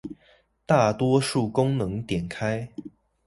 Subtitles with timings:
[0.65, 2.69] 大多數功能點開